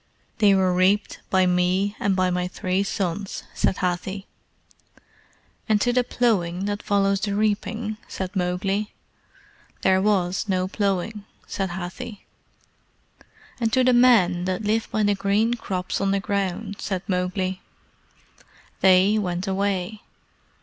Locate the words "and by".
1.99-2.31